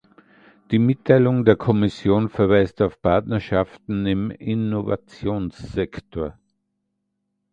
[0.71, 6.39] Die Mitteilung der Kommission verweist auf Partnerschaften im Innovationssektor.